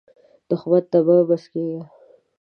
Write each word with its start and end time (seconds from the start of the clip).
دښمن 0.47 0.83
ته 0.91 0.97
مه 1.05 1.15
مسکېږه 1.29 1.81